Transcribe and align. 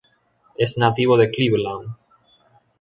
Es 0.57 0.79
nativo 0.79 1.15
de 1.15 1.29
Cleveland. 1.29 1.95